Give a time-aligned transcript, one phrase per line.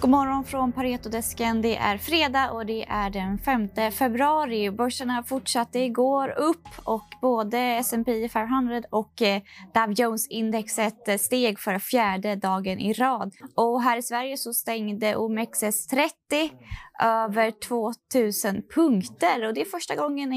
[0.00, 1.62] God morgon från Paretodesken.
[1.62, 4.70] Det är fredag och det är den 5 februari.
[4.70, 9.42] Börserna fortsatte igår upp och både S&P 500 och eh,
[9.74, 13.32] Dow Jones-indexet steg för fjärde dagen i rad.
[13.56, 16.50] Och här i Sverige så stängde OMXS30
[17.02, 20.32] över 2000 punkter och det är första gången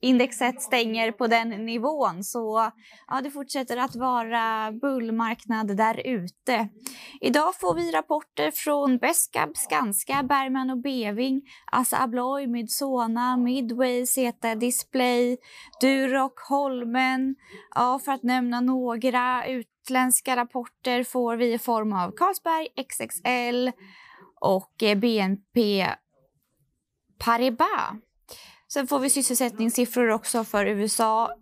[0.00, 2.24] indexet stänger på den nivån.
[2.24, 2.70] Så
[3.08, 6.68] ja, det fortsätter att vara bullmarknad där ute.
[7.20, 14.54] Idag får vi rapporter från Beskab, Skanska, Bergman och Beving, Assa Abloy, Midsona, Midway, Zeta
[14.54, 15.36] Display,
[15.80, 17.36] Duroc, Holmen,
[17.74, 19.46] ja, för att nämna några.
[19.46, 23.70] Utländska rapporter får vi i form av Carlsberg, XXL,
[24.40, 25.86] och eh, BNP
[27.18, 27.96] Paribas.
[28.72, 31.34] Sen får vi sysselsättningssiffror också för USA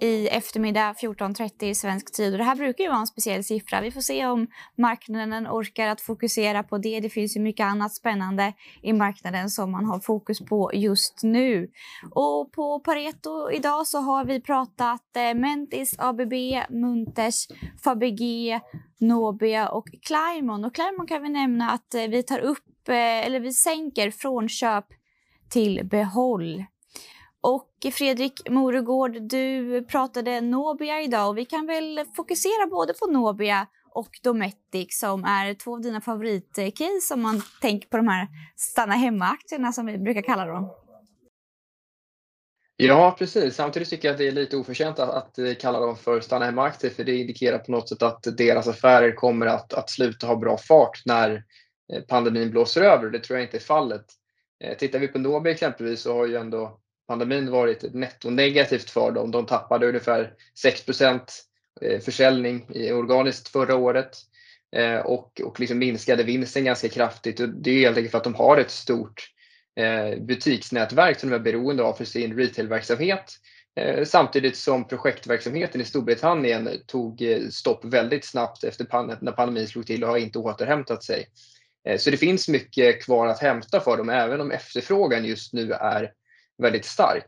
[0.00, 2.32] i eftermiddag 14.30 svensk tid.
[2.32, 3.80] Och det här brukar ju vara en speciell siffra.
[3.80, 4.46] Vi får se om
[4.78, 7.00] marknaden orkar att fokusera på det.
[7.00, 11.70] Det finns ju mycket annat spännande i marknaden som man har fokus på just nu.
[12.10, 16.32] Och på Pareto idag så har vi pratat eh, Mentis, ABB,
[16.70, 17.46] Munters,
[17.84, 18.60] Fabege,
[19.00, 20.64] Nobia och Climon.
[20.64, 24.48] Och Climon kan vi nämna att eh, vi tar upp, eh, eller vi sänker från
[24.48, 24.86] köp
[25.50, 26.64] till behåll.
[27.42, 33.66] Och Fredrik Moregård, du pratade Nobia idag och vi kan väl fokusera både på Nobia
[33.92, 38.94] och Dometic som är två av dina favoritcase om man tänker på de här stanna
[38.94, 40.70] hemma-aktierna som vi brukar kalla dem.
[42.76, 43.54] Ja, precis.
[43.54, 46.44] Samtidigt tycker jag att det är lite oförtjänt att, att eh, kalla dem för stanna
[46.44, 50.36] hemma-aktier för det indikerar på något sätt att deras affärer kommer att, att sluta ha
[50.36, 51.44] bra fart när
[51.92, 53.10] eh, pandemin blåser över.
[53.10, 54.04] Det tror jag inte är fallet.
[54.64, 56.80] Eh, tittar vi på Nobia exempelvis så har ju ändå
[57.10, 59.30] pandemin varit nettonegativt för dem.
[59.30, 64.10] De tappade ungefär 6 eh, försäljning försäljning organiskt förra året
[64.76, 67.40] eh, och, och liksom minskade vinsten ganska kraftigt.
[67.40, 69.30] Och det är helt enkelt för att de har ett stort
[69.80, 73.36] eh, butiksnätverk som de är beroende av för sin retailverksamhet.
[74.04, 78.84] Samtidigt som projektverksamheten i Storbritannien tog stopp väldigt snabbt efter
[79.22, 81.26] när pandemin slog till och har inte återhämtat sig.
[81.98, 86.12] Så det finns mycket kvar att hämta för dem även om efterfrågan just nu är
[86.60, 87.26] väldigt stark.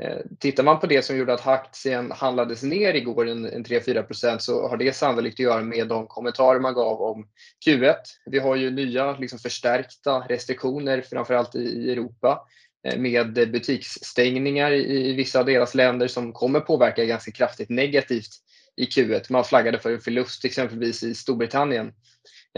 [0.00, 4.38] Eh, tittar man på det som gjorde att aktien handlades ner igår en, en 3-4%
[4.38, 7.28] så har det sannolikt att göra med de kommentarer man gav om
[7.66, 7.94] Q1.
[8.26, 12.46] Vi har ju nya liksom förstärkta restriktioner framförallt i Europa
[12.88, 18.30] eh, med butiksstängningar i vissa av deras länder som kommer påverka ganska kraftigt negativt
[18.76, 19.26] i Q1.
[19.28, 21.86] Man flaggade för en förlust exempelvis i Storbritannien.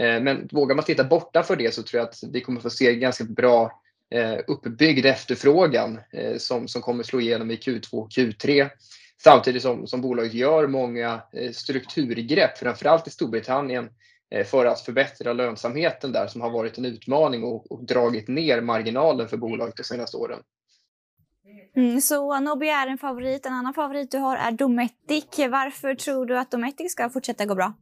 [0.01, 2.95] Eh, men vågar man titta bortanför det så tror jag att vi kommer få se
[2.95, 3.80] ganska bra
[4.11, 8.69] Eh, uppbyggd efterfrågan eh, som, som kommer slå igenom i Q2 och Q3.
[9.23, 13.89] Samtidigt som, som bolaget gör många eh, strukturgrepp, framförallt i Storbritannien,
[14.45, 19.27] för att förbättra lönsamheten där som har varit en utmaning och, och dragit ner marginalen
[19.27, 20.39] för bolaget de senaste åren.
[21.75, 23.45] Mm, så Nobi är en favorit.
[23.45, 25.25] En annan favorit du har är Dometic.
[25.37, 27.73] Varför tror du att Dometic ska fortsätta gå bra?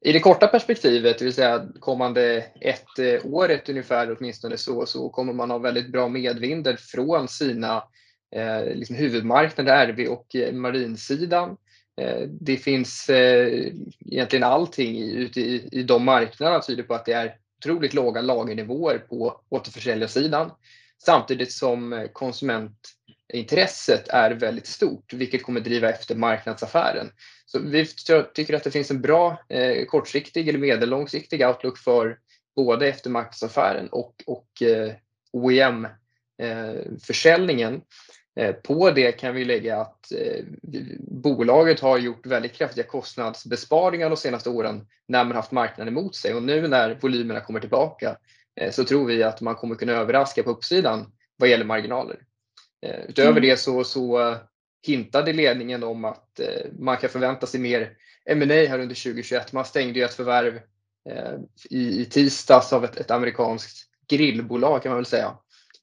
[0.00, 5.08] I det korta perspektivet, det vill säga kommande ett eh, året ungefär åtminstone så, så
[5.08, 7.84] kommer man ha väldigt bra medvinder från sina
[8.36, 11.56] eh, liksom huvudmarknader, RV och eh, marinsidan.
[12.00, 13.72] Eh, det finns eh,
[14.06, 18.98] egentligen allting ute i, i de marknaderna tyder på att det är otroligt låga lagernivåer
[18.98, 20.50] på återförsäljarsidan
[21.04, 22.08] samtidigt som eh,
[23.32, 27.10] intresset är väldigt stort vilket kommer driva efter marknadsaffären.
[27.46, 27.86] Så vi
[28.34, 32.18] tycker att det finns en bra eh, kortsiktig eller medellångsiktig outlook för
[32.56, 34.92] både eftermarknadsaffären och, och eh,
[35.32, 37.80] OEM-försäljningen.
[38.36, 40.44] Eh, eh, på det kan vi lägga att eh,
[41.00, 46.34] bolaget har gjort väldigt kraftiga kostnadsbesparingar de senaste åren när man haft marknaden emot sig
[46.34, 48.16] och nu när volymerna kommer tillbaka
[48.60, 52.27] eh, så tror vi att man kommer kunna överraska på uppsidan vad gäller marginaler.
[52.86, 53.42] Eh, utöver mm.
[53.42, 54.36] det så, så
[54.82, 57.90] hintade ledningen om att eh, man kan förvänta sig mer
[58.26, 59.52] M&A här under 2021.
[59.52, 60.60] Man stängde ju ett förvärv
[61.10, 61.34] eh,
[61.70, 65.36] i, i tisdags av ett, ett amerikanskt grillbolag kan man väl säga.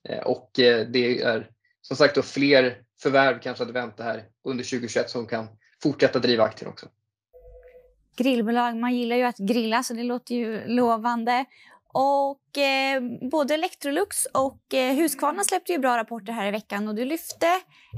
[0.09, 1.49] Eh, och det är
[1.81, 5.47] som sagt då fler förvärv kanske att vänta här under 2021 som kan
[5.83, 6.87] fortsätta driva aktien också.
[8.17, 11.45] Grillbolag, man gillar ju att grilla så det låter ju lovande.
[11.97, 13.01] Och eh,
[13.31, 17.47] både Electrolux och eh, Husqvarna släppte ju bra rapporter här i veckan och du lyfte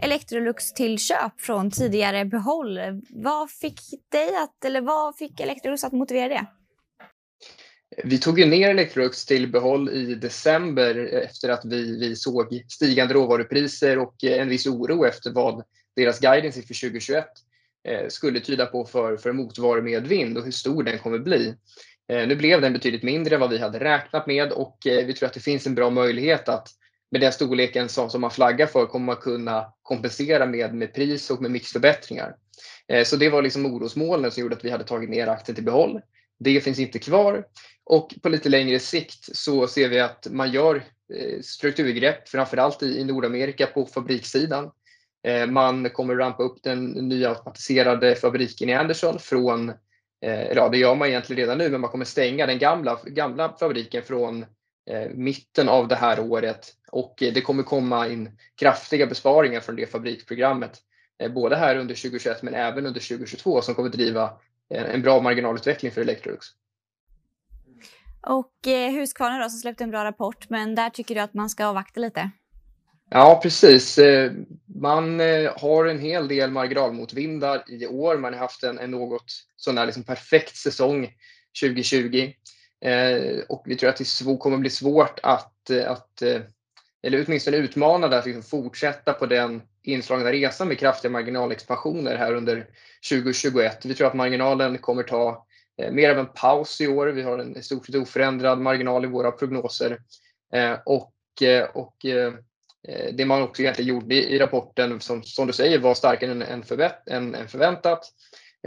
[0.04, 2.80] Electrolux till köp från tidigare behåll.
[3.10, 3.80] Vad fick
[4.12, 6.46] dig att, eller vad fick Electrolux att motivera det?
[8.04, 13.14] Vi tog ju ner Electrolux till behåll i december efter att vi, vi såg stigande
[13.14, 15.64] råvarupriser och eh, en viss oro efter vad
[15.96, 17.26] deras guidance för 2021
[17.88, 21.56] eh, skulle tyda på för, för motvarumedvind och hur stor den kommer bli.
[22.10, 25.14] Eh, nu blev den betydligt mindre än vad vi hade räknat med och eh, vi
[25.14, 26.70] tror att det finns en bra möjlighet att
[27.12, 31.30] med den storleken som, som man flaggar för kommer man kunna kompensera med, med pris
[31.30, 32.36] och med mixförbättringar.
[32.88, 35.64] Eh, så det var liksom orosmolnen som gjorde att vi hade tagit ner aktien till
[35.64, 36.02] behåll.
[36.40, 37.46] Det finns inte kvar
[37.84, 40.84] och på lite längre sikt så ser vi att man gör
[41.42, 44.72] strukturgrepp, framförallt i Nordamerika på fabrikssidan.
[45.48, 49.74] Man kommer rampa upp den nya automatiserade fabriken i Anderson från,
[50.22, 53.54] Eh, ja det gör man egentligen redan nu, men man kommer stänga den gamla, gamla
[53.60, 54.46] fabriken från
[54.90, 59.76] eh, mitten av det här året och eh, det kommer komma in kraftiga besparingar från
[59.76, 60.82] det fabriksprogrammet.
[61.30, 64.32] Både här under 2021 men även under 2022 som kommer driva
[64.70, 66.48] en bra marginalutveckling för Electrolux.
[68.22, 71.50] Och eh, Husqvarna då som släppte en bra rapport, men där tycker du att man
[71.50, 72.32] ska avvakta lite?
[73.10, 73.98] Ja, precis.
[73.98, 74.32] Eh,
[74.82, 78.18] man eh, har en hel del marginalmotvindar i år.
[78.18, 79.26] Man har haft en, en något
[79.56, 81.14] sån här liksom perfekt säsong
[81.62, 82.34] 2020.
[82.86, 86.22] Eh, och vi tror att det kommer bli svårt att, att
[87.04, 92.68] eller åtminstone utmanande att liksom fortsätta på den inslagna resan med kraftiga marginalexpansioner här under
[93.10, 93.86] 2021.
[93.86, 95.46] Vi tror att marginalen kommer ta
[95.92, 97.08] mer av en paus i år.
[97.08, 100.00] Vi har en i stort sett oförändrad marginal i våra prognoser.
[100.86, 101.14] Och,
[101.74, 102.06] och
[102.88, 106.42] Eh, det man också egentligen gjorde i rapporten, som, som du säger, var starkare än,
[106.42, 108.00] än, förvänt, än, än förväntat.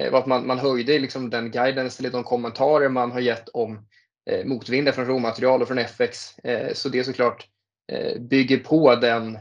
[0.00, 3.48] Eh, var att man, man höjde liksom den guidance eller de kommentarer man har gett
[3.48, 3.86] om
[4.30, 6.34] eh, motvinden från råmaterial och från FX.
[6.72, 7.46] så det såklart
[8.18, 9.38] bygger på den,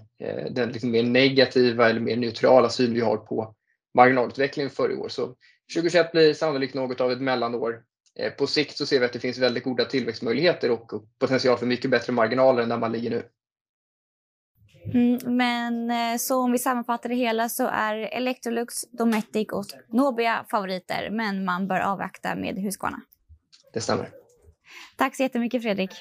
[0.50, 3.56] den liksom mer negativa eller mer neutrala syn vi har på
[3.96, 5.10] marginalutvecklingen för i år.
[5.10, 5.36] Så
[5.76, 7.84] 2021 blir sannolikt något av ett mellanår.
[8.20, 11.66] Eh, på sikt så ser vi att det finns väldigt goda tillväxtmöjligheter och potential för
[11.66, 13.24] mycket bättre marginaler än där man ligger nu.
[14.86, 20.46] Mm, men eh, så om vi sammanfattar det hela så är Electrolux, Dometic och Nobia
[20.52, 23.02] favoriter, men man bör avvakta med Husqvarna.
[23.74, 24.10] Det stämmer.
[24.98, 25.92] Tack så jättemycket Fredrik.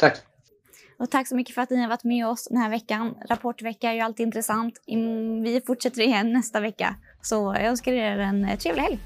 [0.00, 0.18] Tack.
[0.98, 3.14] Och tack så mycket för att ni har varit med oss den här veckan.
[3.28, 4.82] Rapportvecka är ju alltid intressant.
[5.44, 6.96] Vi fortsätter igen nästa vecka.
[7.22, 8.98] Så jag önskar er en trevlig helg.